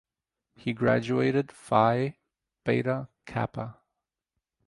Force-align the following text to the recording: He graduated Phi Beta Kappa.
He 0.55 0.73
graduated 0.73 1.51
Phi 1.51 2.17
Beta 2.65 3.07
Kappa. 3.27 3.77